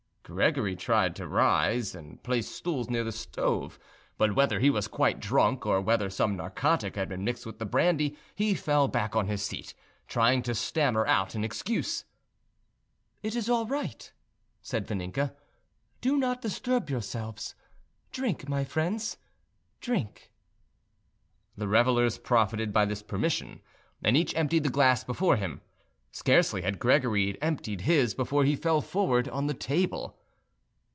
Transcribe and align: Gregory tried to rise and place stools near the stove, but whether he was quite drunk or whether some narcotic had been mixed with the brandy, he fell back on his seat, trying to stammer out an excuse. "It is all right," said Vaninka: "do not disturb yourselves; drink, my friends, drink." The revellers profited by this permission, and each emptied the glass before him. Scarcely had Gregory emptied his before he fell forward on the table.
Gregory 0.23 0.77
tried 0.77 1.13
to 1.13 1.27
rise 1.27 1.93
and 1.93 2.23
place 2.23 2.47
stools 2.47 2.89
near 2.89 3.03
the 3.03 3.11
stove, 3.11 3.77
but 4.17 4.33
whether 4.33 4.61
he 4.61 4.69
was 4.69 4.87
quite 4.87 5.19
drunk 5.19 5.65
or 5.65 5.81
whether 5.81 6.09
some 6.09 6.37
narcotic 6.37 6.95
had 6.95 7.09
been 7.09 7.25
mixed 7.25 7.45
with 7.45 7.59
the 7.59 7.65
brandy, 7.65 8.15
he 8.33 8.53
fell 8.53 8.87
back 8.87 9.13
on 9.13 9.27
his 9.27 9.43
seat, 9.43 9.73
trying 10.07 10.41
to 10.41 10.55
stammer 10.55 11.05
out 11.05 11.35
an 11.35 11.43
excuse. 11.43 12.05
"It 13.21 13.35
is 13.35 13.49
all 13.49 13.65
right," 13.65 14.09
said 14.61 14.87
Vaninka: 14.87 15.35
"do 15.99 16.15
not 16.15 16.41
disturb 16.41 16.89
yourselves; 16.89 17.53
drink, 18.13 18.47
my 18.47 18.63
friends, 18.63 19.17
drink." 19.81 20.31
The 21.57 21.67
revellers 21.67 22.17
profited 22.17 22.71
by 22.71 22.85
this 22.85 23.03
permission, 23.03 23.59
and 24.01 24.15
each 24.15 24.33
emptied 24.37 24.63
the 24.63 24.69
glass 24.69 25.03
before 25.03 25.35
him. 25.35 25.59
Scarcely 26.13 26.61
had 26.61 26.79
Gregory 26.79 27.37
emptied 27.41 27.81
his 27.81 28.13
before 28.13 28.45
he 28.45 28.55
fell 28.55 28.79
forward 28.79 29.27
on 29.27 29.47
the 29.47 29.53
table. 29.53 30.17